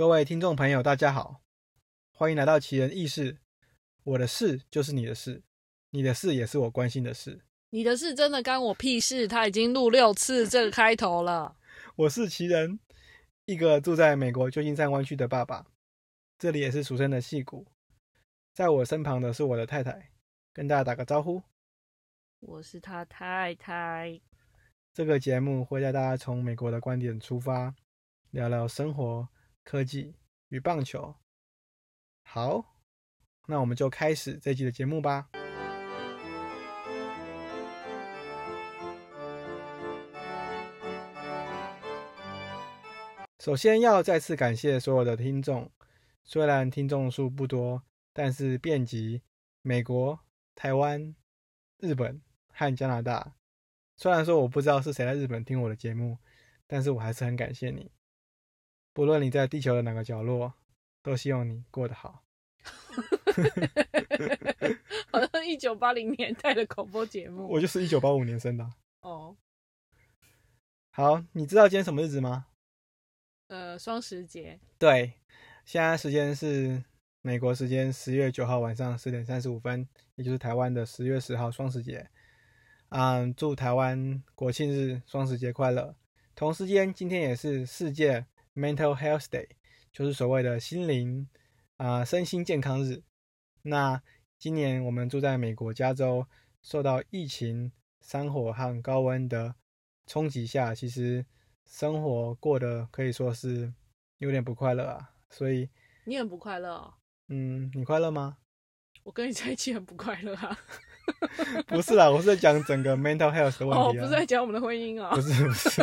[0.00, 1.42] 各位听众朋友，大家好，
[2.14, 3.36] 欢迎来到奇人异事。
[4.02, 5.42] 我的事就是你的事，
[5.90, 7.42] 你的事也是我关心的事。
[7.68, 9.28] 你的事真的干我屁事？
[9.28, 11.54] 他已经录六次 这个开头了。
[11.96, 12.80] 我是奇人，
[13.44, 15.66] 一个住在美国旧金山湾区的爸爸，
[16.38, 17.66] 这里也是俗称的戏骨。
[18.54, 20.12] 在我身旁的是我的太太，
[20.54, 21.42] 跟大家打个招呼。
[22.40, 24.18] 我是他太太。
[24.94, 27.74] 这个节目会带大家从美国的观点出发，
[28.30, 29.28] 聊聊生活、
[29.64, 30.14] 科技
[30.48, 31.14] 与棒球。
[32.22, 32.76] 好，
[33.46, 35.30] 那我们就开始这集的节目吧。
[43.38, 45.70] 首先要再次感谢所有的听众，
[46.24, 49.22] 虽然听众数不多，但是遍及
[49.62, 50.20] 美国、
[50.54, 51.16] 台湾、
[51.78, 53.34] 日本和加拿大。
[53.96, 56.18] 虽然说我不知道是谁在日本听我的节目，
[56.66, 57.90] 但是我还是很感谢你。
[58.92, 60.52] 不论你在地球的哪个角落，
[61.02, 62.24] 都希望你过得好。
[65.10, 67.48] 好像一九八零年代的广播节目。
[67.48, 68.68] 我就是一九八五年生的。
[69.00, 69.36] 哦，
[70.90, 72.46] 好，你知道今天什么日子吗？
[73.48, 74.58] 呃，双十节。
[74.78, 75.14] 对，
[75.64, 76.84] 现在时间是
[77.22, 82.08] 美国时间十月九号晚上十点三十五分，也就是台湾的十月十号双十节。
[82.90, 85.94] 嗯，祝台湾国庆日、双十节快乐。
[86.34, 88.26] 同时间，今天也是世界
[88.60, 89.48] Mental Health Day，
[89.90, 91.26] 就是所谓的心灵
[91.78, 93.02] 啊身心健康日。
[93.62, 94.02] 那
[94.38, 96.26] 今年我们住在美国加州，
[96.62, 99.54] 受到疫情、山火和高温的
[100.06, 101.24] 冲击下，其实。
[101.72, 103.72] 生活过得可以说是
[104.18, 105.70] 有点不快乐啊，所以
[106.04, 106.94] 你很不快乐。
[107.28, 108.38] 嗯，你快乐吗？
[109.04, 110.58] 我跟你在一起很不快乐啊。
[111.68, 113.98] 不是啦，我是在讲整个 mental health 的问题。
[113.98, 115.14] 哦，不是在讲我们的婚姻啊。
[115.14, 115.80] 不是不是，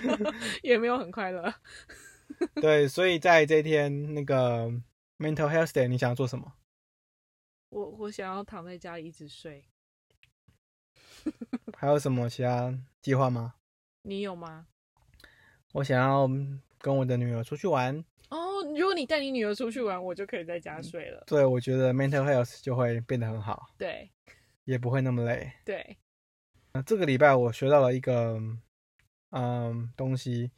[0.64, 1.52] 也没有很快乐。
[2.60, 4.68] 对，所以在这天那个
[5.18, 6.54] mental health day，你想要做什么？
[7.70, 9.64] 我我想要躺在家里一直睡。
[11.76, 13.54] 还有什么其他计划吗？
[14.02, 14.66] 你有吗？
[15.72, 16.28] 我想要
[16.78, 18.62] 跟我的女儿出去玩哦。
[18.76, 21.24] 如果你带你女儿出去玩，我就可以在家睡了。
[21.26, 23.66] 对，我觉得 mental health 就会变得很好。
[23.76, 24.10] 对，
[24.64, 25.52] 也不会那么累。
[25.64, 25.98] 对。
[26.72, 28.40] 那这个礼拜我学到了一个
[29.30, 30.52] 嗯东西，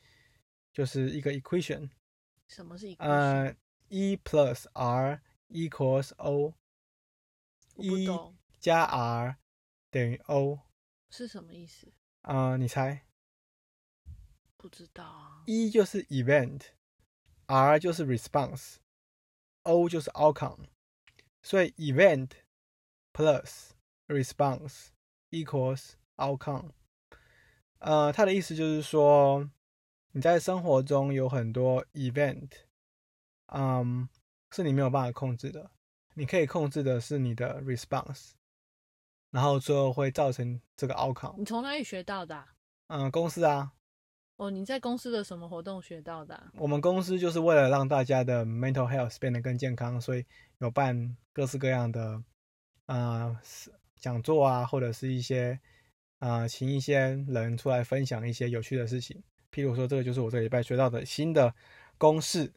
[0.78, 1.91] 就是一个 equation。
[2.47, 2.97] 什么是 equation？
[3.00, 3.56] 呃
[3.89, 6.55] ，E plus R equals O。
[7.75, 8.09] E
[8.61, 9.37] 加 R
[9.91, 10.61] 等于 O
[11.11, 11.93] 是什么意思？
[12.21, 13.05] 啊，你猜？
[14.56, 15.43] 不知道啊。
[15.47, 20.69] E 就是 event，R 就是 response，O 就是 outcome，
[21.43, 22.31] 所以 event
[23.12, 23.71] plus
[24.06, 24.91] response
[25.31, 26.71] equals outcome。
[27.78, 29.50] 呃，它的意思就是说，
[30.19, 32.51] 你在生活中有很多 event，
[33.47, 34.09] 嗯，
[34.51, 35.71] 是你没有办法控制的，
[36.15, 38.33] 你可以控制的是你的 response，
[39.31, 41.37] 然后最后会造成这个 outcome。
[41.39, 42.45] 你从哪里学到的？
[42.89, 43.71] 嗯，公司啊。
[44.39, 46.50] 哦，你在公司的什么活动学到的？
[46.55, 50.27] 我们公司就是为了让大家的 mental health 变得更健康，所以
[50.59, 52.21] 有办各式各样的
[52.87, 53.41] 啊
[53.95, 55.61] 讲座啊，或者是一些
[56.19, 56.99] 啊请一些
[57.29, 59.23] 人出来分享一些有趣的事情。
[59.53, 61.55] 譬如说，这个就是我这礼拜学到的新的
[61.97, 62.53] 公式。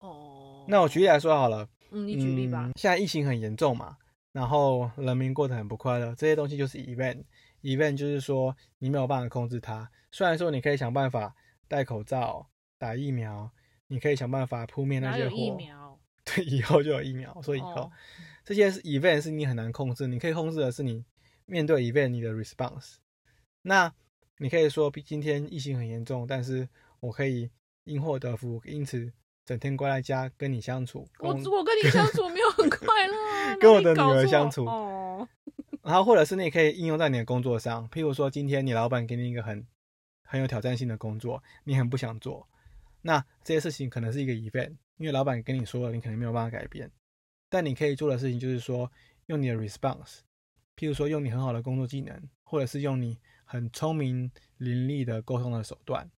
[0.00, 1.68] 哦，那我举例来说好了。
[1.90, 2.70] 嗯，你举例吧。
[2.76, 3.96] 现在疫情很严重嘛，
[4.32, 7.24] 然后人民过得很不快乐，这些东西就是 event。
[7.62, 9.90] event 就是说你没有办法控制它。
[10.12, 11.34] 虽然说你可以想办法
[11.68, 12.48] 戴口罩、
[12.78, 13.50] 打疫苗，
[13.88, 15.98] 你可以想办法扑灭那些疫 苗？
[16.24, 17.40] 对，以后就有疫苗。
[17.42, 17.90] 所以以后
[18.44, 21.04] 这些 event 是你很难控制，你可以控制的是你
[21.46, 22.96] 面对 event 你的 response。
[23.62, 23.92] 那
[24.38, 26.68] 你可以说今天疫情很严重，但是
[27.00, 27.50] 我可以
[27.84, 29.12] 因祸得福，因此
[29.44, 31.08] 整天关在家跟你相处。
[31.20, 33.14] 我我跟你相处没有很快乐，
[33.60, 34.64] 跟我的女儿相处。
[34.66, 35.28] 哦
[35.82, 39.64] 然后，或者是你可以应用在你的工作上，譬如说，今天你老板给你一个很
[40.24, 42.48] 很有挑战性的工作，你很不想做，
[43.02, 46.90] 那这些事情可能是一个 event，因为老板跟你说了，你可能没有办法改变。
[47.48, 48.90] 但你可以做的事情就是说，
[49.26, 50.18] 用你的 response，
[50.76, 53.16] 譬如说，用你很好的工作技能，或者是用你
[53.46, 56.10] 很聪明伶俐的沟通的手段，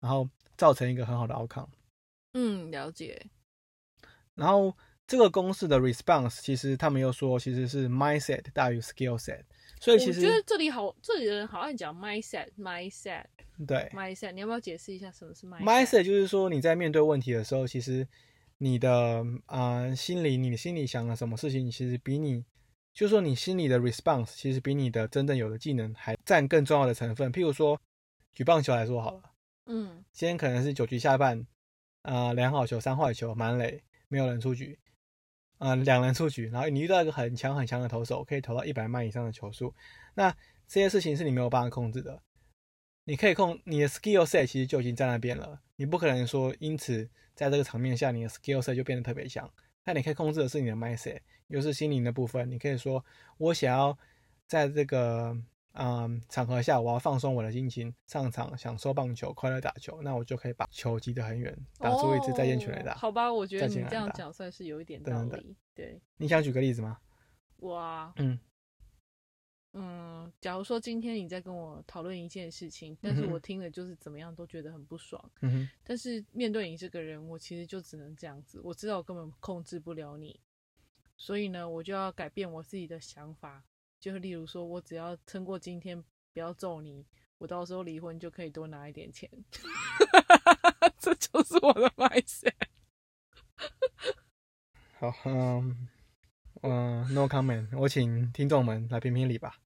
[0.00, 0.28] 然后
[0.58, 1.70] 造成一个很好的 outcome。
[2.34, 3.26] 嗯，了解。
[4.34, 4.76] 然后。
[5.08, 9.44] 这个公式的 response 其实他们又说其实是 mindset 大于 skill set，
[9.80, 13.26] 所以其实我觉得这里好，这里的人好像讲 mindset，mindset，
[13.64, 18.08] 对，mindset，你要不要解释一下什么是 mindset？mindset 就是说你在面对问题的时候，其实
[18.58, 22.44] 你的啊心里，你心里想的什么事情，其实比你，
[22.96, 27.30] 就是说你心里的 response，其实比你的真正有的技能还占更重要的成分。
[27.30, 27.78] 譬如说
[28.32, 29.22] 举棒球来说好了，
[29.66, 31.46] 嗯，今天可能是九局下半，
[32.04, 34.78] 呃两好球、三坏球、满垒，没有人出局，
[35.58, 39.74] 呃两人出局，然后你遇到一个很强很强的投手，可以投到一百迈以上的球速，
[40.14, 40.34] 那
[40.66, 42.22] 这些事情是你没有办法控制的。
[43.04, 49.52] 你可以控你的 skill set 其实就已经在那边了，你不可能说因此在这个场面下你的 skill set 就变得特别强。
[49.86, 52.50] 那你可以控制的是你的 mindset，又是心灵的部分。
[52.50, 53.02] 你可以说
[53.38, 53.96] 我想要
[54.46, 55.34] 在这个
[55.72, 62.92] 嗯场合下，我要放松我的心情，上场享受棒球，快乐打球，那我就可以把球击得很远，打出一支再见全垒打。
[62.92, 65.56] 哦好吧，我觉得你这样讲算是有一点道理。
[65.72, 66.98] 对，你想举个例子吗？
[67.60, 68.38] 哇，嗯
[69.78, 78.58] 嗯，假如说今天你在跟我讨论一件事情，但是我听了就是怎么样都觉得很不爽，嗯哼，但是面对你这个人，我其实就只能这样子。
[78.64, 80.40] 我知道我根本控制不了你，
[81.18, 83.62] 所以呢，我就要改变我自己的想法。
[84.00, 86.02] 就是例如说，我只要撑过今天，
[86.32, 87.04] 不要揍你，
[87.36, 89.28] 我到时候离婚就可以多拿一点钱。
[90.98, 92.54] 这就是我的 mindset。
[94.98, 95.88] 好，嗯
[96.62, 99.58] 嗯，no comment，我请听众们来评评理吧。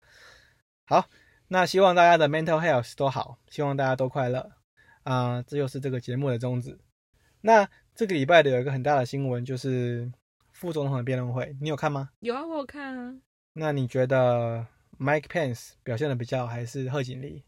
[0.90, 1.08] 好，
[1.50, 4.50] 那希望大家的 mental health 都好，希望大家都快乐
[5.04, 6.80] 啊、这就是这个节目的宗旨。
[7.42, 10.12] 那这个礼拜的有一个很大的新闻，就是
[10.52, 12.10] 副总统的辩论会，你有看吗？
[12.22, 13.16] 有啊，我有看啊。
[13.54, 14.66] 那你觉得
[14.98, 17.44] Mike Pence 表现的比较好，还是贺锦丽？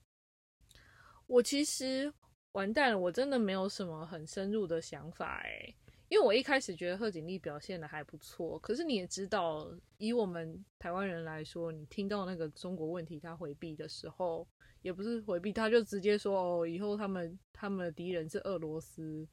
[1.25, 2.13] 我其实
[2.51, 5.73] 完蛋了，我真的没有什么很深入的想法哎，
[6.11, 14.45] 因为我一开始觉得贺锦丽表现的还不错，可是你也知道，以我们台湾人来说，你听到那个中国问题他回避的时候，
[14.81, 19.25] 也不是回避，他就直接说哦，以后他们他们的敌人是俄罗斯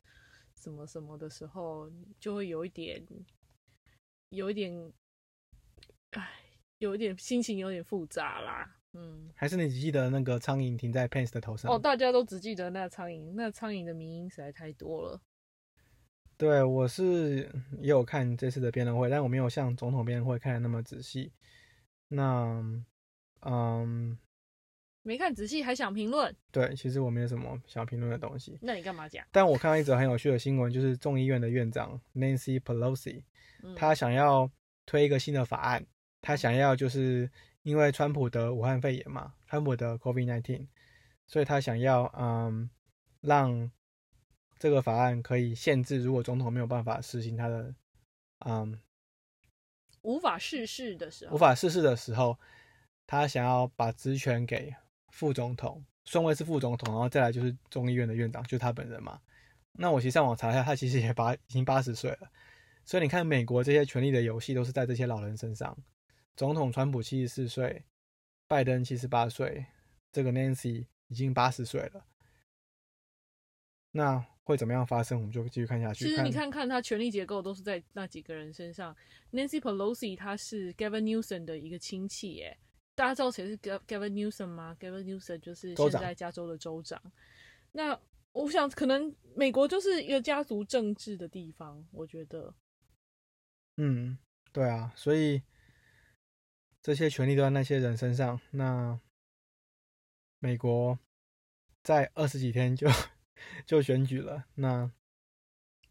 [0.55, 1.91] 什么什么的时候，
[2.21, 3.05] 就会有一点
[4.29, 4.93] 有一点，
[6.11, 6.31] 哎，
[6.79, 9.29] 有一点心情有点复杂啦，嗯。
[9.35, 11.73] 还是你只记得那个苍蝇停在 Pence 的头上？
[11.73, 15.21] 哦，大家都只记得那苍蝇，那苍蝇的名因实在太多了。
[16.38, 17.50] 对，我是
[17.81, 21.32] 也有看这次的辩论会，但我没有像总统辩论会看的那么仔细。
[22.06, 22.62] 那，
[23.40, 24.17] 嗯，
[25.02, 28.56] 没看仔细还想评论，对，其实我没有什么想评论的东西。
[28.62, 29.26] 那你干嘛讲？
[29.32, 33.25] 但我看到一则很有趣的新闻，就是众议院的院长 Nancy Pelosi，
[33.64, 34.49] 嗯他想要
[34.87, 35.84] 推一个新的法案，
[36.23, 37.29] 他想要就是
[37.62, 40.69] 因为川普的武汉肺炎嘛，川普的 COVID-19，
[41.26, 42.70] 所以他想要嗯
[43.20, 43.70] 让
[44.58, 47.75] 这个法案可以限制，如果总统没有办法实行他的
[48.40, 48.81] 嗯
[50.02, 52.38] 无法事事的时候，无法逝世的时候，
[53.06, 54.75] 他想要把职权给
[55.08, 59.20] 副总统，顺位是副总统，然后再来就是众议院的院长，就是他本人嘛。
[59.72, 62.31] 那我其实上网查一下，他其实也八已经八十岁了，
[62.84, 65.76] 所以你看美国这些权力的游戏都是在这些老人身上。
[66.37, 67.84] 总统川普七十四岁，
[68.46, 69.66] 拜登七十八岁，
[70.12, 72.05] 这个 Nancy 已经八十岁了。
[73.90, 75.19] 那会怎么样发生？
[75.19, 76.06] 我们就继续看下去。
[76.06, 78.97] 其实你看看他权力结构都是在那几个人身上。
[79.31, 82.56] Nancy Pelosi 他是 Gavin Newsom 的一个亲戚，耶。
[82.95, 86.99] 大家知道谁是 Gav- Gavin Newsom 吗？Gavin Newsom 就是现在加州的州长。
[87.73, 88.00] 那
[88.33, 92.55] 我想，可能美国就是一个家族政治的地方，我觉得。
[93.77, 94.17] 嗯，
[94.51, 95.43] 对啊，所以
[96.83, 98.41] 这些权利都在那些人身上。
[98.53, 98.99] 那
[100.39, 100.99] 美国
[101.82, 102.89] 在二十几天就
[103.67, 104.91] 就选举了，那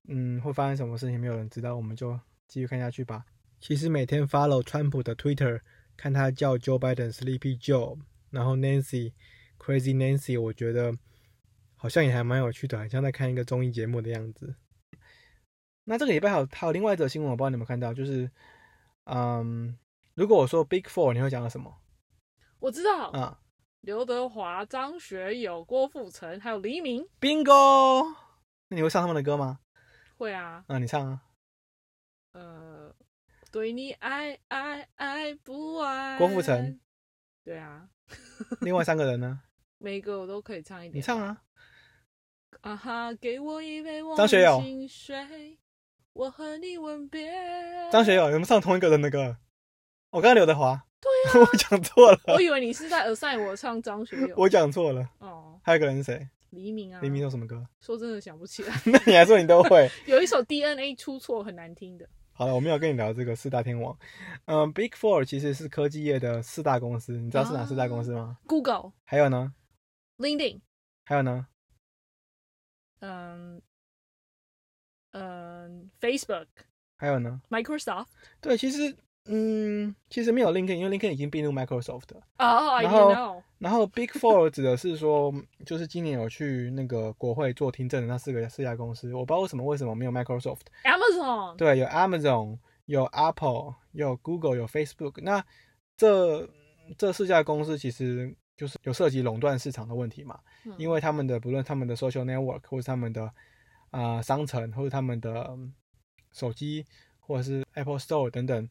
[0.08, 3.26] 嗯，会发生什么事情没有人知道，我们就继续看下去吧。
[3.60, 5.62] 其实每天 follow 川普的 Twitter，
[5.96, 8.00] 看他叫 Joe Biden Sleepy Joe，
[8.30, 9.14] 然后 Nancy
[9.58, 10.98] Crazy Nancy，我觉得
[11.76, 14.56] 好像也还蛮有趣的，很像在看一个综艺节目的样子。
[15.86, 18.30] 那这个礼拜还有还有另外一则新闻，我不知道你们看到，就是，
[19.06, 19.78] 嗯，
[20.14, 21.82] 如果我说 Big Four，你会讲到什么
[22.60, 23.42] 我知道，啊
[23.82, 28.16] 刘德华、张学友、郭富城还有黎明？Bingo！
[28.68, 29.60] 那你会唱他们的歌吗？
[30.18, 31.22] 会啊，啊，你唱啊。
[32.34, 32.94] 呃，
[33.52, 36.18] 对你爱爱爱不爱？
[36.18, 36.80] 郭富城，
[37.44, 37.88] 对啊，
[38.62, 39.42] 另外三个人呢？
[39.78, 40.98] 每个我都可以唱一点。
[40.98, 41.44] 你唱啊。
[42.62, 45.60] 啊哈，给我一杯忘张学友情水，
[46.14, 47.32] 我和你吻别。
[47.92, 49.38] 张学友有没有唱同一个人的歌？
[50.10, 50.87] 我刚刚刘德华。
[51.00, 51.12] 对
[51.42, 54.34] 我讲错了，我以为你是在 assign 我唱张学友。
[54.38, 55.08] 我讲错了。
[55.20, 56.28] 哦，还有一个人是谁？
[56.52, 57.66] 黎明啊，黎明有什么歌？
[57.82, 59.90] 说真的想不起来，那 你还说你都会？
[60.08, 62.08] 有一首 DNA 出错很难听的。
[62.32, 63.98] 好了，我没有跟你聊这个四大天王。
[64.46, 69.54] 嗯，Big Four 其实是科技业的四大公司，你知道是哪四大公司吗？Google、还有呢
[70.18, 70.62] ？LinkedIn，
[71.06, 71.48] 还有呢？
[73.00, 73.62] 嗯
[75.12, 76.48] 嗯，Facebook、
[76.98, 78.08] 还有呢？Microsoft，
[78.42, 78.96] 对，其实
[79.28, 82.22] 嗯，其实没有 LinkedIn，因为 LinkedIn 已经并入 Microsoft 了。
[82.40, 83.44] 哦、i 然后 know。
[83.60, 85.34] 然后 Big Four 指的是说，
[85.66, 90.62] 就是今年有去那个国会做听证的那四个四家公司，我不知道为什么为什么没有 Microsoft。
[90.84, 95.20] Amazon，对，有 Amazon，有 Apple，有 Google，有 Facebook。
[95.22, 95.44] 那
[95.98, 96.48] 这
[96.98, 103.24] 这四家公司其实就是有涉及垄断市场的问题嘛，嗯因为他们的不论他们的 social network，或是他们的
[103.90, 105.74] 啊、呃商城，或者他们的嗯
[106.32, 106.86] 手机，
[107.20, 108.70] 或者是 Apple Store 等等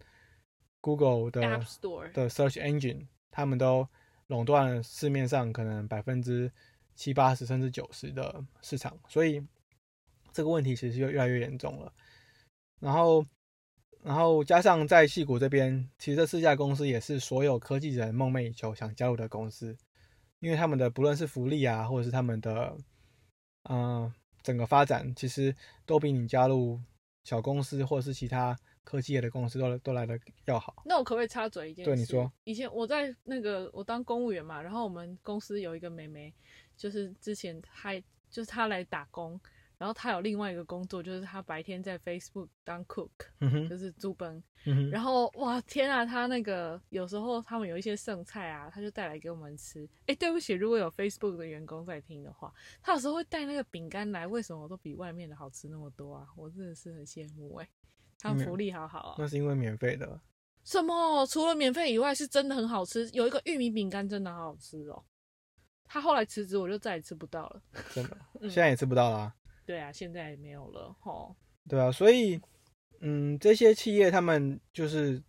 [0.87, 3.89] ，Google 的 App Store，的 search engine，他们都
[4.29, 6.53] 垄断了市面上可能百分之
[6.95, 9.45] 七八十甚至九十的市场，所以
[10.33, 11.93] 这个问题其实就越来越严重了。
[12.79, 13.27] 然后，
[14.05, 19.77] 然后加上在戏谷这边，其实这四家公司也是所有科技人梦寐以求想加入的公司，
[20.39, 22.77] 因为他们的不论是福利啊，或者是他们的
[23.65, 25.53] 嗯、呃整个发展，其实
[25.85, 26.81] 都比你加入
[27.25, 30.81] 小公司或者是其他科技业的公司都都来的要好。
[30.87, 31.91] 那我可不可以插嘴一件事？
[31.91, 36.33] 对你说，以前我在那个我当公务员嘛，然后我们公司有一个妹妹，
[36.77, 38.01] 就是之前还
[38.31, 39.41] 就是她来打工，
[39.77, 44.41] 然后她有另外一个工作，就是她白天在 Facebook 当 cook，嗯，就是租奔。
[44.69, 49.89] 嗯，然后哇天啊，她那个有时候他们有一些剩菜啊，她就带来给我们吃。
[50.07, 56.29] 哎，对不起，如果有 Facebook 的员工在听的话，她有时候会带那个饼干来，为什么都比外面的好吃那么多啊？
[56.37, 57.69] 我真的是很羡慕哎、
[58.19, 59.17] 他们福利好好啊。
[59.19, 60.21] 那是因为免费的。
[60.65, 61.25] 什么？
[61.27, 63.09] 除了免费以外，是真的很好吃。
[63.13, 65.05] 有一个玉米饼干真的好好吃哦。
[65.85, 67.63] 他后来辞职，我就再也吃不到了。
[67.95, 69.33] 真的，嗯现在也吃不到啦。
[69.65, 71.37] 对啊，现在也没有了吼。
[71.69, 72.41] 对啊，所以，
[73.01, 75.23] 嗯，这些企业他们就是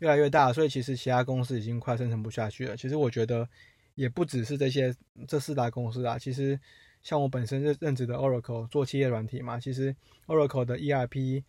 [0.00, 2.76] 越来越大，所以其实其他公司已经快生存不下去了。
[2.76, 3.48] 其实我觉得
[3.94, 4.94] 也不只是这些
[5.26, 6.60] 这四大公司啊，其实
[7.02, 9.94] 像我本身任任职的 Oracle 做企业软体嘛，其实
[10.26, 11.42] Oracle 的 ERP，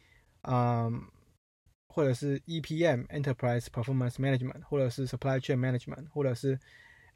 [0.43, 1.01] 嗯，
[1.87, 6.59] 或者是 EPM Enterprise Performance Management，或者是 Supply Chain Management，或者是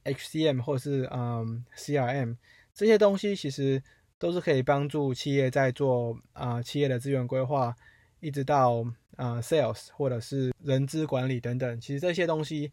[0.04, 2.38] HCM，或者是嗯 CRM
[2.74, 3.82] 这些东西，其实
[4.20, 7.76] 都是可以帮助企业在做啊、企业的资源规划，
[8.20, 8.84] 一直到
[9.16, 11.80] 啊、sales 或者是人资管理等等。
[11.80, 12.72] 其实这些东西，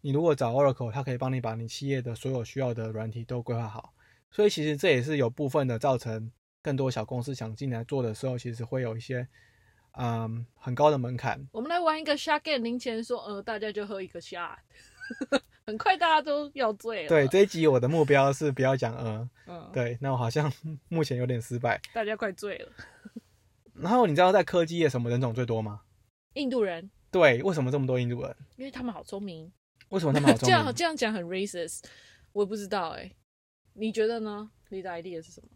[0.00, 3.93] 你如果找 Oracle，它可以帮你把你企业的所有需要的软体都规划好。
[4.34, 6.28] 所以其实这也是有部分的造成
[6.60, 9.26] 更多小公司想进来做的时候，其实会有一些
[9.92, 11.40] 嗯很高的门槛。
[11.52, 14.56] 我们来玩一个 game，零钱说，呃，大家就喝一个 shot，
[15.66, 17.08] 很快大家都要醉了。
[17.08, 20.52] 对，这一集我的目标是不要讲呃， 嗯，对，那我好像
[20.90, 21.80] 目前有点失败。
[21.92, 22.72] 大家快醉了。
[23.72, 25.82] 然后你知道在科技业什么人种最多吗？
[26.32, 28.36] 印度人，对，为什么这么多印度人？
[28.56, 29.52] 因为他们好聪明。
[29.90, 30.74] 为什么他们好聪明这样明？
[30.74, 31.84] 这样讲很 racist，
[32.32, 33.12] 我也不知道哎、
[33.74, 34.50] 你觉得呢？
[34.70, 35.48] 你的 idea 是什么？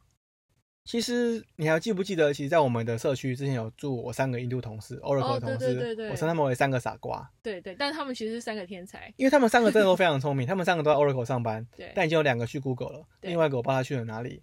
[0.85, 9.13] 其实你还记不记得，其实，在我们的社区之前有住我三个印度同事，Oracle 同事，对对对对我称他们为三个傻瓜，对对，但他们其实是三个天才。
[9.17, 14.43] 因为他们三个真的都非常聪明，他们三个都在 Oracle 上班， 对，但已经有两个去 Google 了，另外一个我不知道他去了哪里。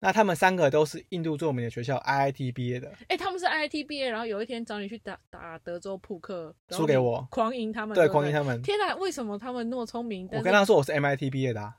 [0.00, 8.60] 那他们三个都是印度著名的学校 IIT 毕业的，哎、他们是 IIT 毕业，然后有一天找你去打打德州扑克，输给我，狂赢他们，对，狂赢他们。
[8.62, 10.28] 天哪，为什么他们那么聪明？
[10.32, 11.76] 我跟他说我是 MIT 毕业的、啊、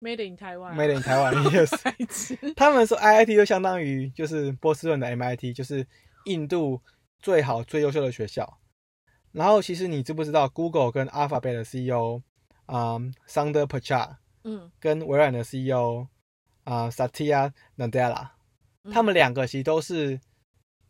[0.00, 2.54] Made in Taiwan，，Made in Taiwan yes。
[2.54, 5.86] 他们说 IIT 就相当于就是波士顿的 MIT，就是
[6.26, 6.80] 印度
[7.18, 8.58] 最好最优秀的学校。
[9.32, 12.22] 然后其实你知不知道 Google 跟 Alphabet 的 CEO
[12.66, 16.06] 啊、嗯 Sundar Pichai 嗯，跟微软的 CEO
[16.64, 18.28] 啊、Satya Nadella，
[18.84, 20.18] 嗯他们两个其实都是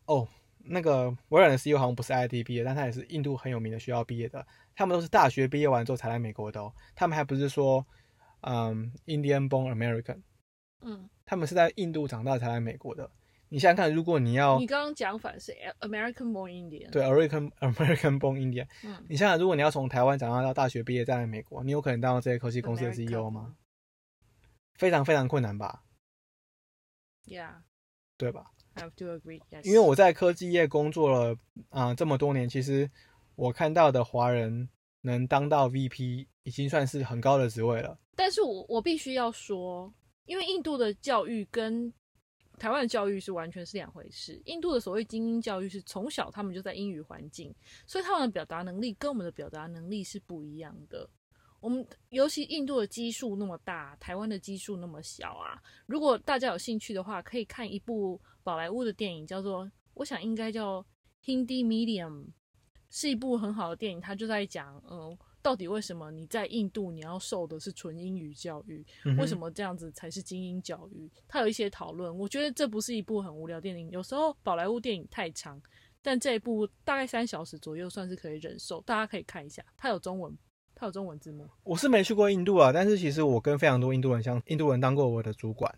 [0.05, 0.27] 哦，
[0.63, 4.45] 那个微软的 CEO 好像不是 IIT 毕业，但他也是印度很有名的学校毕业的。
[4.75, 7.85] 他们都是大学毕业完之后才来美国的哦，他们还不是说
[8.47, 10.21] 嗯 Indian born American。
[10.81, 13.09] 嗯，他们是在印度长大才来美国的。
[13.49, 23.55] 你想想看，如果你要你刚刚讲反是 American born Indian，，哦对 American American born Indian 嗯，你想想，如果你要从台湾长大到大学毕业再来美国，你有可能当到这些科技公司的 CEO 吗？
[24.75, 25.83] 非常非常困难吧
[27.25, 27.63] ，？Yeah，I
[28.17, 29.41] 对吧？have to agree.
[29.49, 31.33] Yes，因为我在科技业工作了
[31.69, 32.91] 啊、呃这么多年，其实
[33.35, 34.69] 我看到的华人
[35.07, 37.97] 能当到 VP 已经算是很高的职位了。
[38.15, 39.91] 但是我我必须要说，
[40.25, 41.91] 因为印度的教育跟
[42.59, 44.41] 台湾的教育是完全是两回事。
[44.45, 47.53] 印度的所谓精英教育是从小他们就在英语环境，
[47.85, 51.09] 所以他们的表达能力跟我们的表达能力是不一样的。
[51.59, 55.61] 我们尤其印度的基数那么大，台湾的基数那么小啊。
[55.85, 60.81] 如果大家有兴趣的话，可以看一部宝莱坞的电影，叫做我想应该叫
[61.25, 62.25] 《Hindi Medium》，
[62.97, 64.01] 是一部很好的电影。
[64.01, 68.83] 它就在讲，嗯，到底为什么你在印度你要受的是纯英语教育？
[69.19, 69.41] 为什么？
[69.41, 71.07] 么这样子才是精英教育？
[71.27, 73.87] 它有一些讨论，我觉得这不是一部很无聊电影。
[73.91, 75.61] 有时候宝莱坞电影太长，
[76.01, 78.81] 但这一部大概三小时左右，算是可以忍受。
[78.81, 80.35] 大家可以看一下，它有中文，
[80.73, 81.47] 它有中文字幕。
[81.63, 85.71] 我是没去过印度啊，但是其实我跟非常多印度人相，印度人当过我的主管。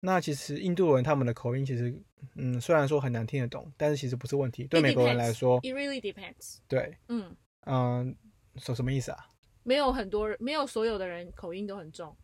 [0.00, 1.94] 那其实印度人他们的口音其实，
[2.34, 4.64] 嗯，虽然说很难听得懂，但是其实不是问题。
[4.64, 6.56] 对美国人来说，it really depends。
[6.66, 8.16] 对，嗯嗯，
[8.56, 9.26] 说什么意思啊？
[9.62, 12.16] 没有很多人，没有所有的人口音都很重。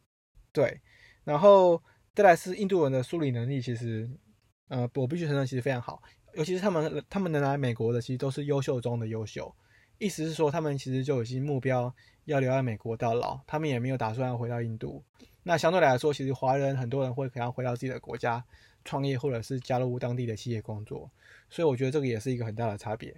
[0.52, 0.80] 对，
[1.22, 1.82] 然后
[2.14, 4.08] 再来是印度人的梳理能力，其实，
[4.68, 6.02] 呃，我必须承认，其实非常好。
[6.34, 9.54] 尤其是他们，他们能来美国的，其实都是优秀中的优秀。
[9.98, 15.04] 意思是说，他们其实就已经目标要留在美国到老，他们也没有打算要回到印度。
[15.48, 18.44] 那相对来说，其实华人很多人会想要回到自己的国家
[18.84, 21.08] 创业，或者是加入当地的企业工作，
[21.48, 23.14] 所以我觉得这个也是一个很大的差别。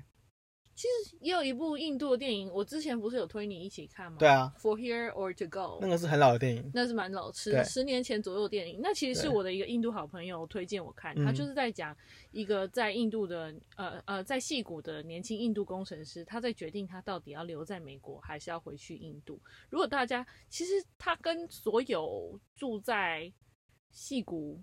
[0.78, 4.16] 其实也有一部印度的电影，我之前不是有推你一起看吗？
[4.20, 8.78] 对啊，For Here or to Go，那个是很老的电影，那是蛮老，十十年前左右的电影。
[8.80, 11.96] 那其实是我的一个印度好朋友推荐我看，他就是在讲
[12.30, 19.36] 一个在印度的呃呃在戏谷的年轻印度工程师，他在决定他到底要留在美国还是要回去印度。
[19.68, 23.32] 如果大家其实他跟所有住在
[23.90, 24.62] 戏谷。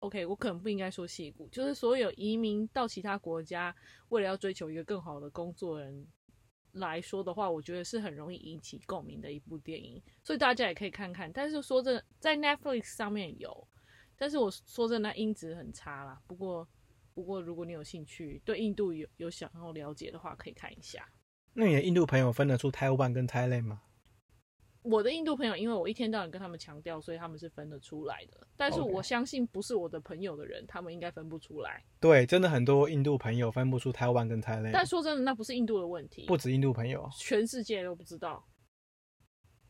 [0.00, 3.74] OK，我可能不应该说戏骨，就是所有移民到其他国家，
[4.10, 6.06] 为了要追求一个更好的工作人
[6.72, 11.32] 来说的话，我觉得是很容易引起共鸣的一部电影，所以大家也可以看看。
[11.32, 13.66] 但是说真，在 Netflix 上面有，
[14.16, 16.20] 但是我说真的，音质很差啦。
[16.26, 16.68] 不过，
[17.14, 21.08] 不过如果你有兴趣，对印度有有想要了解的话，可以看一下。
[21.54, 23.82] 那你的印度朋友分得出台湾跟 Thailand 吗？
[24.88, 28.46] 我的印度朋友，因为我一天到晚跟他们强调，所以他们是分得出来的。
[28.56, 31.84] 但是我相信不是我的朋友的人，他们应该分不出来。
[32.00, 34.70] 对，真的很多印度朋友分不出台湾跟台湾。
[34.72, 38.46] 但说真的，那不是印度的问题，不止印度朋友，全世界都不知道。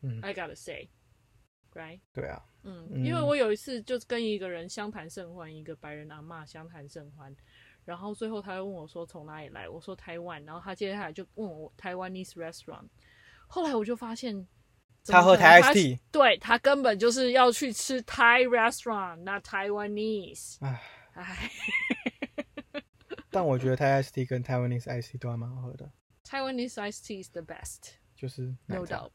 [0.03, 1.99] 嗯，I gotta say，right？
[2.13, 7.35] 对啊，嗯，因为我有一次就跟一个人相谈甚欢，一个白人阿妈相谈甚欢，
[7.83, 12.85] 然后最后他又问我说从哪里来，我说台湾，然后他接下来就问我台湾 ese restaurant，
[13.47, 14.47] 后来我就发现。
[15.11, 20.57] 他喝台 S T，对他根本就是要去吃 Thai restaurant，那 Taiwanese。
[20.61, 20.81] 唉
[21.13, 21.51] 唉，
[23.31, 25.89] 但我觉得 Thai S T 跟 Taiwanese i c e 都还蛮好喝的。
[26.25, 29.11] Taiwanese Ice Tea is the best，就是 no doubt。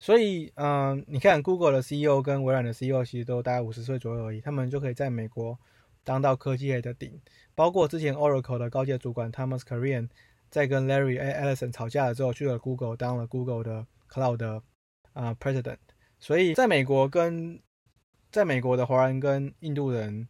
[0.00, 5.58] 所以，嗯，你看 Google 的 C E O 跟微软的 C E O 其实都大概五十岁左右而已，他们就可以在美国
[6.04, 7.20] 当到科技业的顶。
[7.54, 10.08] 包括之前 Oracle 的高阶主管 Thomas Kurian
[10.48, 14.62] 在跟 Larry Ellison 吵架了之后，去了 Google 当了 Google 的 Cloud。
[15.18, 15.78] 啊，President，
[16.20, 17.60] 所以在美国跟
[18.30, 20.28] 在美国的华人跟印度人，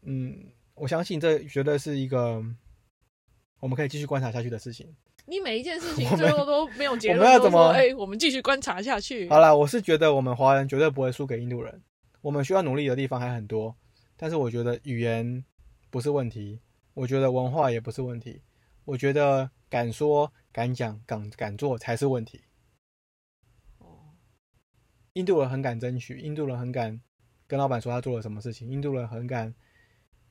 [0.00, 2.42] 嗯，我相信这绝对是一个
[3.60, 4.96] 我们可以继续观察下去的事情。
[5.26, 7.68] 你每一件事 情最后都没有结论，我们要怎么？
[7.72, 9.28] 哎，我们继续观察下去。
[9.28, 11.82] 好了，我是觉得我们华人绝对不会输给印度人，
[12.22, 13.76] 我们需要努力的地方还很多。
[14.16, 15.44] 但是我觉得语言
[15.90, 16.58] 不是问题，
[16.94, 18.40] 我觉得文化也不是问题，
[18.86, 22.40] 我觉得敢说敢讲敢敢做才是问题。
[25.14, 27.00] 印度人很敢争取，印度人很敢
[27.46, 29.54] 跟老板说他做了什么事情，印度人很敢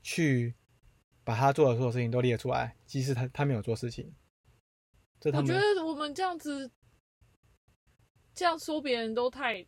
[0.02, 0.54] 去
[1.24, 4.14] 把他做的所有事情都列出来，即使他他没有做事情。
[5.24, 6.68] 我觉得我们这样子
[8.34, 9.64] 这样说别人都太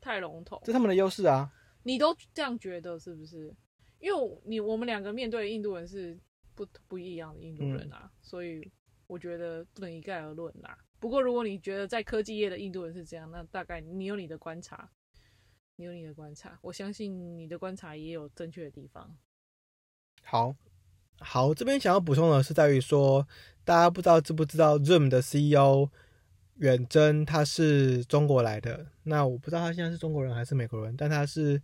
[0.00, 1.52] 太笼统，这他们的优势啊！
[1.84, 3.54] 你都这样觉得是不是？
[4.00, 6.18] 因为你我们两个面对印度人是
[6.56, 8.68] 不不一样的印度人啊，所以
[9.06, 10.76] 我觉得不能一概而论啦。
[11.00, 14.90] 不过，如果你觉得在科技业的印度人是这样，那大概你有你的观察，
[15.76, 19.16] 你有你的观察，我相信你的观察也有正确的地方。
[20.24, 20.56] 好，
[21.20, 23.26] 好，这边想要补充的是在于说，
[23.64, 25.88] 大家不知道知不知道 Zoom 的 CEO
[26.56, 31.62] 远征他是中国来的，那我不知道他现在是中国人还是美国人，但他是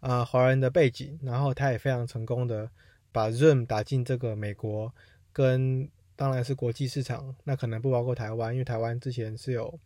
[0.00, 2.70] 啊华人的背景，然后他也非常成功的
[3.10, 4.94] 把 Zoom 打进这个美国
[5.32, 5.88] 跟。
[6.16, 9.80] 当然是国际市场，那可能不包括台湾，因为台湾之前是有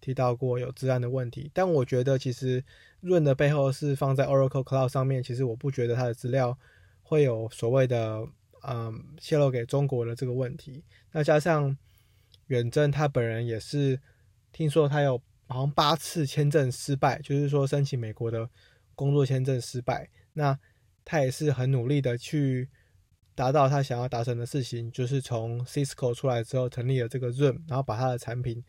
[0.00, 1.50] 提到过有治安的问题。
[1.54, 2.62] 但我觉得其实
[3.00, 6.58] 润的背后是放在 Oracle Cloud 上面，其实我不觉得它的资料
[7.02, 8.26] 会有所谓的
[8.62, 10.84] 嗯泄露给中国的这个问题。
[11.12, 11.74] 那加上
[12.48, 13.98] 远征他本人也是
[14.52, 18.48] 听说他有好像八次签证失败，就是说申请美国的
[18.94, 20.10] 工作签证失败。
[20.34, 20.58] 那
[21.04, 22.68] 他也是很努力的去。
[23.40, 28.62] 达到他想要达成的事情，就是从 Cisco 出来之后成立了这个 Zoom，然后把他的产品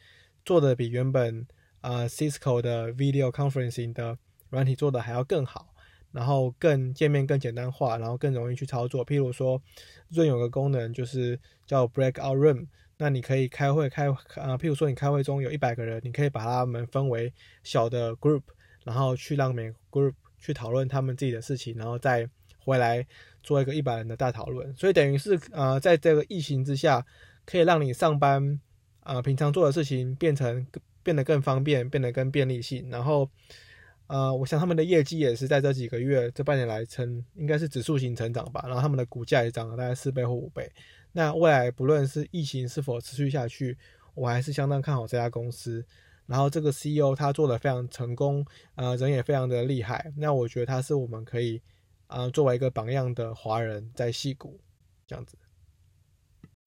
[0.46, 1.46] 做的比原本
[1.82, 4.18] 啊 Cisco 的 Video Conferencing 的
[4.50, 5.76] 软体做的还要更好，
[6.14, 9.06] 然后更界面更简单化，然后更容易去操作。
[9.06, 9.62] 譬如说
[10.10, 18.44] ，Zoom 有个功能就是叫 Breakout Room，那你可以开会开啊，譬如说你开会中有一百个人，你可以把他们分为小的 Group，
[18.86, 22.30] 然后去让每个 Group 去讨论他们自己的事情，然后再
[22.64, 23.06] 回来。
[23.44, 24.74] 做一个一百人的大讨论。
[24.76, 27.06] 所以等于是呃，在这个疫情之下，
[27.46, 28.60] 可以让你上班
[29.02, 30.66] 啊，平常做的事情变成
[31.04, 32.90] 变得更方便，变得更便利性。
[32.90, 33.30] 然后
[34.08, 38.62] 呃，我想他们的业绩也是在这几个月这半年来成应该是指数型成长吧。
[38.66, 40.72] 然后他们的股价也涨了大概四倍或五倍。
[41.14, 43.78] 那未来不论是疫情是否持续下去，
[44.14, 45.86] 我还是相当看好这家公司。
[46.28, 50.14] 然后这个 CEO 他做的非常成功，呃，人也非常的厉害。
[50.16, 51.62] 那我觉得他是我们可以，
[52.12, 54.60] 呃，作为一个榜样的华人在戏谷
[55.08, 55.38] 这样子。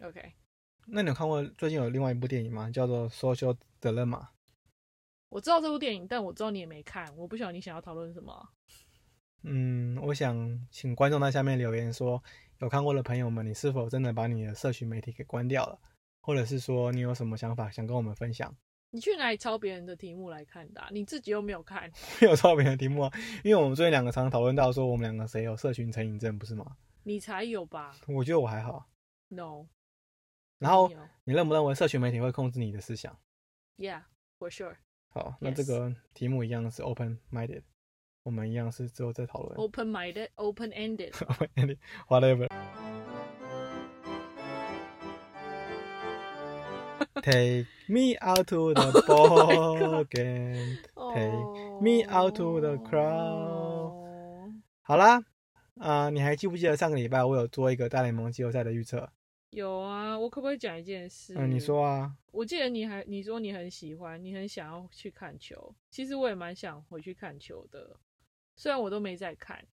[0.02, 0.32] OK，
[0.86, 2.70] 那你有看过最近有另外一部电影吗？
[2.70, 4.20] 叫做《Social Dilemma》。
[5.28, 8.48] 我知道这部电影，但我知道你也没看，我不晓得你想要讨论什么。
[9.42, 12.22] 嗯，我想请观众在下面留言说，
[12.60, 15.78] 有看过的朋友们，你是否真的把你的社群媒体给关掉了？
[16.20, 18.56] 或者是说你有什么想法想跟我们分享？
[18.94, 20.80] 你去哪里抄别人的题目来看的？
[20.92, 21.90] 你自己又没有看，
[22.22, 23.10] 没有抄别人的题目啊？
[23.42, 26.76] 因为我们最近两个常常讨论到说，我们两个谁有社群成瘾症，不是吗？
[27.02, 27.96] 你才有吧？
[28.06, 28.88] 我觉得我还好。
[29.30, 29.66] No。
[30.60, 30.88] 然后
[31.24, 33.18] 你认不认为社群媒体会控制你的思想
[33.78, 34.76] ？Yeah，for sure。
[35.08, 37.64] 好，那这个题目一样是 open minded，
[38.22, 39.56] 我们一样是之后再讨论。
[39.56, 39.88] Open
[47.22, 50.78] Take me out to the ball game.
[51.14, 54.52] Take me out to the crowd.
[54.82, 55.24] 好啦，
[55.78, 59.08] 啊、呃，你还记不记得上个礼拜我有做一个大联盟季后赛的预测？
[59.50, 61.34] 有啊，我可不可以讲一件事？
[61.36, 62.12] 嗯，你说啊。
[62.32, 65.72] 我记得你还你说你很喜欢，你很想要去看球。
[65.90, 67.96] 其实我也蛮想回去看球的，
[68.56, 69.64] 虽然我都没在看。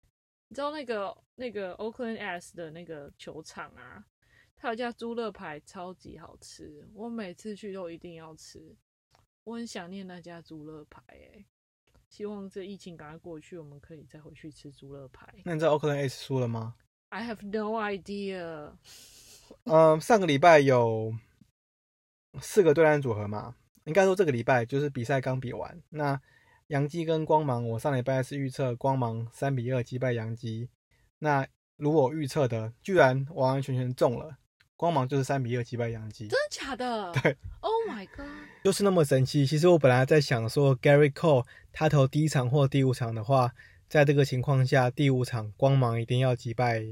[0.48, 4.06] 你知道那个那个 Oakland S 的那个球场啊？
[4.62, 8.78] 它有家猪肋排超级好吃，我每次去都一定要吃。
[9.44, 11.44] 我很想念那家猪肋排，哎，
[12.08, 15.34] 希望这疫情赶快过去，我们可以再回去吃猪肋排。
[15.44, 16.76] 那你知道 Oakland S 输了吗
[17.10, 18.74] ？I have no idea。
[19.66, 21.12] 嗯，上个礼拜有
[22.40, 25.82] 四个对战组合嘛，应该说这个礼拜就是比赛刚比完。
[25.90, 26.22] 那
[26.68, 30.70] 杨基跟光芒，我上礼拜是预测光芒三比二击败杨基，
[31.18, 31.48] 那
[31.78, 34.38] 如我预测的，居然完完全全中了。
[34.82, 37.12] 光芒就是三比二击败杨基，真的假的？
[37.22, 38.26] 对，Oh my god，
[38.64, 39.46] 就是那么神奇。
[39.46, 43.54] 其实我本来在想说，Gary Cole 他投第一场或第五场的话，
[43.88, 46.84] 在这个情况下，第五场光芒一定要击败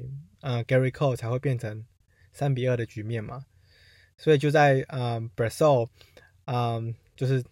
[0.42, 1.84] 呃 Gary Cole 才会变成
[2.32, 3.46] 三比二的局面嘛。
[4.18, 5.88] 所以就在呃 b r a s i l
[6.46, 7.44] 嗯，就是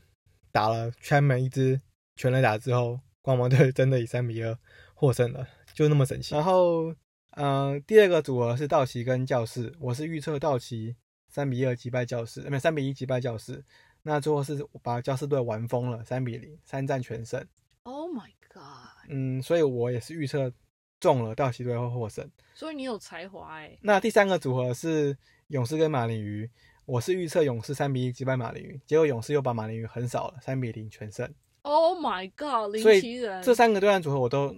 [0.51, 1.81] 打了 Chapman 一支
[2.15, 4.55] 全垒打之后，光芒队真的以三比二
[4.93, 6.35] 获胜了，就那么神奇。
[6.35, 6.93] 然后。
[7.37, 10.95] 呃，第二个组合是道奇跟教士，我是预测道奇
[11.29, 13.63] 三比二击败教士，没有三比一击败教士。
[14.01, 17.39] 那最后是把教士队玩疯了，三比零，三战全胜。
[17.83, 19.07] Oh my god！
[19.09, 20.51] 嗯，所以我也是预测
[20.99, 22.27] 中了道奇队会获胜。
[22.55, 23.77] 所以你有才华哎。
[23.81, 25.15] 那第三个组合是
[25.49, 26.49] 勇士跟马林鱼，
[26.87, 31.31] 我是预测勇士三比一击败马林鱼，结果勇士又把马林鱼横扫了，三比零全胜。
[31.61, 32.73] Oh my god！
[32.73, 34.55] 林奇人，这三个对战组合我都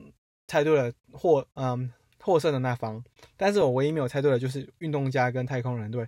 [0.48, 1.92] 猜对了，或嗯。
[2.22, 3.04] 获胜的那方，
[3.38, 6.08] 但是我唯一没有猜对的就是运动家跟太空人队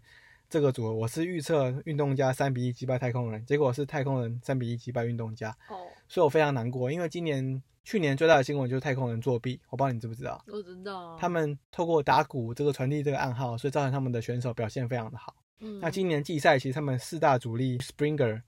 [0.50, 10.44] 这个组合，我是预测运动家三比一击败太空人，结果是太空人三比一击败运动家，哦，所以我非常难过，因为今年去年最大的新闻就是太空人作弊，我不知道你知不知道？
[10.48, 15.34] 我知道，他们透过打鼓这个传递这个暗号，所以造成他们的选手表现非常的好。
[15.62, 18.42] 嗯，那今年季赛其实他们四大主力 Springer、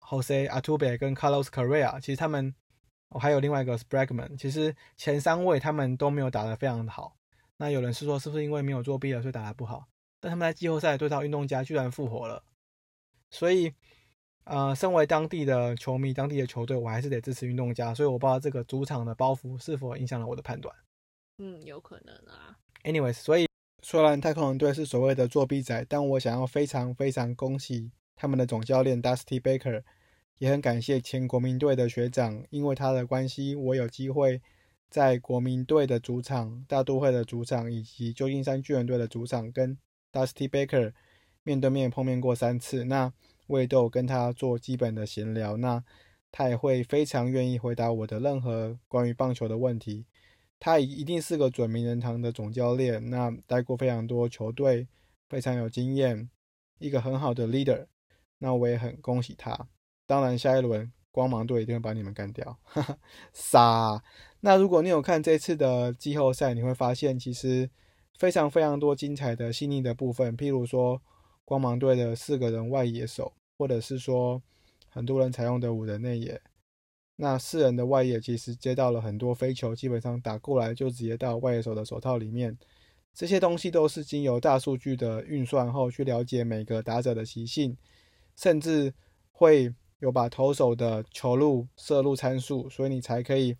[0.00, 2.54] Jose Altuve 跟 Carlos Correa，其实他们。
[3.10, 7.14] 我、哦、还有另外一个 Spragman，其实前三位他们都没有打得非常的好。
[7.56, 9.86] 那有人是说，是不是因为没有作弊了，所以打得不好？
[10.20, 12.42] 但他们在季后赛对到运动家居然复活了，
[13.30, 13.72] 所以，
[14.44, 17.94] 呃，身为当地的球迷、当地的球队，我还是得支持运动家。
[17.94, 20.74] 所以我不知道这个主场的包袱是否影响了我的判断。
[21.38, 22.56] 嗯，有可能啊。
[22.84, 23.46] Anyways，所以
[23.82, 29.82] 虽然太空人队是所谓的作弊仔，但我想要非常非常恭喜他们的总教练 Dusty Baker。
[30.40, 34.40] 也很感谢前国民队的学长，因为他的关系，我有机会
[34.88, 39.76] 在国民队的主场、大都会的主场以及旧金山巨人队的主场跟
[40.10, 40.94] Dusty Baker
[41.42, 42.84] 面对面碰面过三次。
[42.84, 43.12] 那
[43.48, 45.84] 我也都有跟他做基本的闲聊，那
[46.32, 50.06] 他也会非常愿意回答我的任何关于棒球的问题。
[50.58, 54.88] 他一定是个准名人堂的总教练，那带过非常多球队，
[55.28, 56.30] 非常有经验，
[56.78, 57.84] 一个很好的 leader。
[58.38, 59.68] 那我也很恭喜他。
[60.10, 62.98] 当然，下一轮光芒队一定会把你们干掉，哈哈，
[63.32, 64.02] 傻。
[64.40, 67.70] 那如果你有看这次的季后赛，你会发现其实
[68.18, 71.00] 非常非常多精彩的细腻的部分，譬如说
[71.44, 74.42] 光芒队的四个人外野手，或者是说
[74.88, 76.40] 很多人采用的五人内野。
[77.14, 82.58] 那四人的外野其实接到了很多飞球，基本上打过来就直接到外野手的手套里面。
[83.14, 87.76] 这些东西都是经由大数据的运算后去了解每个打者的习性，
[88.34, 88.92] 甚至
[89.30, 93.56] 会有把投手的球路射入参数，所以你才可以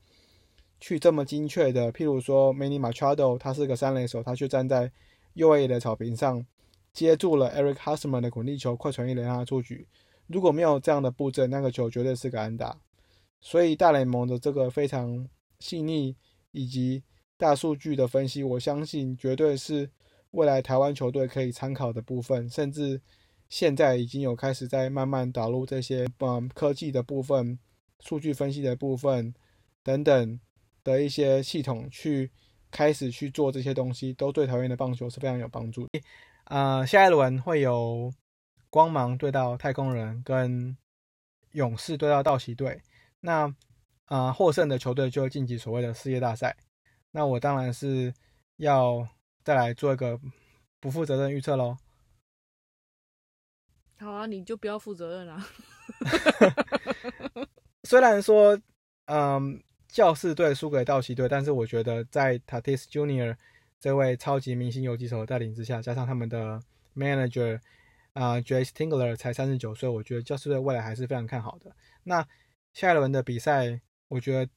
[0.81, 1.92] 去这么精确的。
[1.92, 4.90] 譬如说，Manny Machado 他是个三垒手，他却站在
[5.35, 6.44] 右野的草坪上
[6.92, 9.87] 接住了 Eric Husman 的滚地球，快传一垒让他出局。
[10.26, 12.76] 如果没有这样的布阵，那个球绝对是个安打。
[13.40, 15.26] 所以大联盟的这个非常
[15.61, 16.16] 细腻
[16.53, 17.03] 以及
[17.37, 19.90] 大数据的分析，我相信绝对是
[20.33, 23.00] 未来台湾球队可以参考的部分，甚至
[23.50, 27.58] 现在已经有开始在慢慢导入这些嗯科技的部分、
[27.98, 29.34] 数据分析的部分
[29.82, 30.40] 等等
[30.82, 32.30] 的一些系统去
[32.70, 35.88] 开始去做这些东西，都对台湾的棒球是非常有帮助。
[36.44, 38.12] 呃，下一轮会有
[38.70, 40.76] 光芒对到太空人，跟
[41.52, 42.80] 勇士对到道奇队。
[43.20, 43.52] 那
[44.06, 46.56] 啊，获胜的球队就会晋级所谓的世界大赛。
[47.10, 48.14] 那我当然是
[48.56, 49.06] 要
[49.42, 50.18] 再来做一个
[50.78, 51.76] 不负责任预测喽。
[54.00, 55.46] 好啊，你就不要负责任啊。
[57.84, 58.58] 虽然说，
[59.04, 63.36] 嗯，教士队输给道奇队，但是我觉得在 Tatis Junior
[63.78, 66.58] 这位超级明星游击手的带领之下，加上他们的
[66.96, 67.60] manager
[68.14, 71.70] 啊，Jace Tingler 才三十九岁，我觉得教士队未来还是非常看好的。
[72.02, 72.26] 那
[72.72, 74.50] 下一轮的比赛，我觉得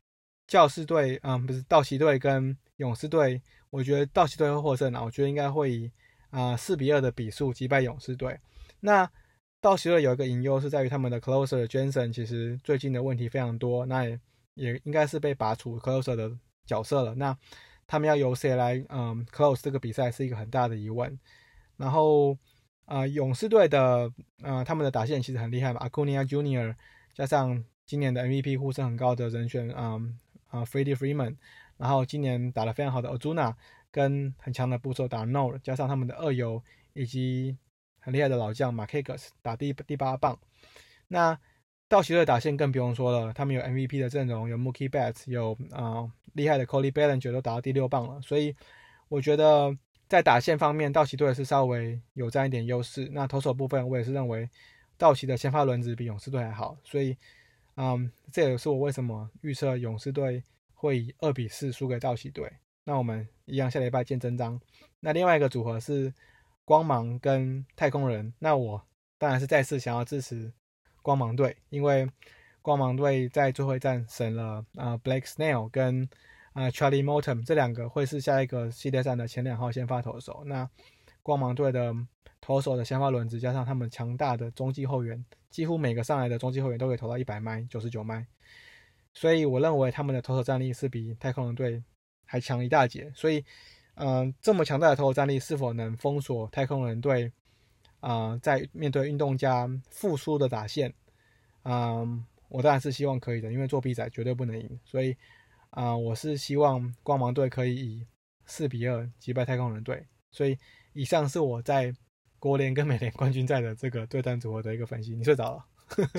[0.48, 5.04] 教士队，嗯，不是道奇队跟勇士队，我觉得道奇队会获胜啊。
[5.04, 5.92] 我觉得应该会以
[6.30, 8.40] 啊四比二的比数击败勇士队。
[8.80, 9.10] 那
[9.64, 14.20] 道奇队有一个隐忧是在于他们的 closer Jensen 其实最近的问题非常多，那也
[14.56, 16.30] 也应该是被拔除 closer 的
[16.66, 17.16] 角色了。
[17.16, 17.36] 那
[17.88, 21.18] 他们要由谁来嗯 close 这个比赛是一个很大的疑问。
[21.78, 22.38] 然后
[22.84, 26.76] 啊勇士队的呃他们的打线其实很厉害嘛，Acuna Junior
[27.14, 31.38] 加上今年的 MVP 呼声很高的人选，嗯啊，Freddie Freeman，
[31.78, 33.56] 然后今年打得非常好的 Ozuna，
[33.92, 36.62] 跟很强的捕手打 No，加上他们的二游
[36.94, 37.58] 以及
[38.04, 40.38] 很厉害的老将 Marquez 打第第八棒。
[41.08, 41.40] 那
[41.88, 48.22] 道奇队打线更不用说了，他们有 MVP 的阵容，有 Mookie Betts，有啊厉害的 Cody b a l l i n g e r 都打到第六棒了。
[48.22, 48.56] 所以
[49.08, 49.76] 我觉得
[50.08, 53.10] 在打线方面，道奇队是稍微有占一点优势。
[53.12, 54.50] 那投手部分，我也是认为
[54.98, 57.18] 道奇的先发轮值比勇士队还好，所以。
[57.76, 60.44] 嗯，这也是我为什么预测勇士队
[60.76, 62.48] 会以二比四输给道奇队。
[62.84, 64.62] 那我们一样下礼拜见真章。
[65.00, 66.14] 那另外一个组合是
[66.66, 68.34] 光芒跟太空人。
[68.40, 68.82] 那我
[69.18, 70.52] 当然是再次想要支持
[71.02, 72.10] 光芒队，因为
[72.62, 76.08] 光芒队在最后一战省了啊，Blake Snell 跟
[76.54, 80.44] 啊 Charlie Morton 这两个会是下一个系列赛的前两号先发投手。
[80.46, 80.70] 那
[81.22, 81.94] 光芒队的
[82.40, 85.24] 投手的先发轮值加上他们强大的中继后援。
[85.50, 88.26] 几乎每个上来的中继后援都可以投到一百迈、九十九迈，
[89.14, 91.84] 所以我认为他们的投手战力是比太空人队
[92.26, 93.12] 还强一大截。
[93.14, 93.46] 所以，
[93.96, 97.32] 嗯，这么强大的投手战力是否能封锁太空人队？
[98.00, 100.94] 啊，在面对运动家复苏的打线，
[101.64, 104.80] 嗯，我当然是希望可以的，因为作弊仔绝对不能赢。
[104.84, 105.16] 所以，
[105.70, 108.08] 啊，我是希望光芒队可以以
[108.46, 110.06] 四比二击败太空人队。
[110.32, 110.58] 所以，
[110.94, 111.94] 以上是我在。
[112.40, 115.66] 国联跟美联冠军赛的这个对战组合的一个分析，你睡着了？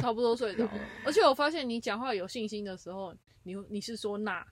[0.00, 0.70] 差不多睡着了。
[1.04, 4.42] 而且我发现你讲话有信心的时候，你你是说那；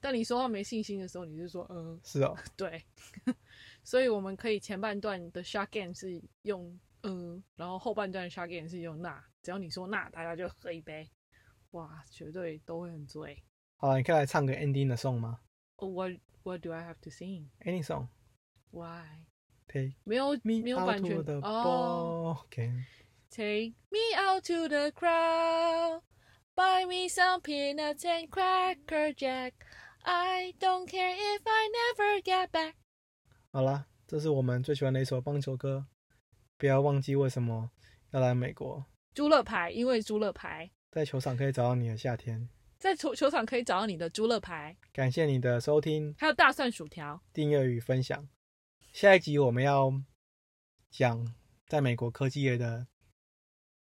[0.00, 2.00] 但你说话没信心的时候，你就说嗯。
[2.02, 2.82] 是哦，对。
[3.84, 9.22] 所以我们可以前半段的 shot game 是用嗯，然后后半段的 shot game 是用那。
[9.42, 11.08] 只要你说那，大家就喝一杯，
[11.70, 13.42] 哇，绝对都会很醉。
[13.76, 15.40] 好，你可以来唱个 ending 的 song 吗
[15.76, 17.48] ？What What do I have to sing?
[17.60, 18.08] Any song?
[18.70, 19.24] Why?
[19.68, 22.44] Take 没有没有版权哦。
[23.30, 26.02] Take me out to the crowd,
[26.56, 29.52] buy me some peanuts and cracker jack.
[30.02, 32.74] I don't care if I never get back.
[33.52, 35.86] 好了，这是我们最喜欢的一首棒球歌。
[36.56, 37.70] 不要忘记为什么
[38.10, 38.84] 要来美国。
[39.14, 44.76] 猪乐牌，因为猪乐牌在球场可以找到你的夏天，在球球场可以找到你的猪乐牌。
[44.92, 48.28] 感谢你的收听，还有大蒜薯条，订阅与分享。
[48.92, 49.92] 下一集我们要
[50.90, 51.34] 讲
[51.66, 52.86] 在美国科技业的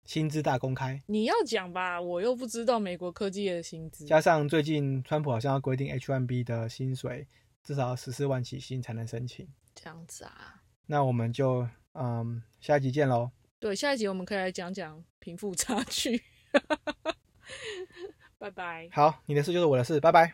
[0.07, 0.99] 薪资大公开。
[1.05, 4.05] 你要讲吧，我又不知道美国科技业的薪资。
[4.05, 7.27] 加上最近川普好像要规定 H1B 的薪水
[7.61, 9.47] 至少十四万起薪才能申请。
[9.75, 10.63] 这样子啊？
[10.87, 13.29] 那我们就嗯下一集见喽。
[13.59, 16.21] 对，下一集我们可以来讲讲贫富差距。
[18.39, 18.87] 拜拜。
[18.93, 20.33] 好，你的事就是我的事，拜拜。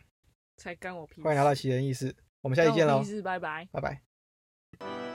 [0.57, 1.21] 才干我屁。
[1.23, 3.03] 欢迎来到奇人异事，我们下期见喽。
[3.23, 3.67] 拜拜。
[3.71, 5.12] 拜拜。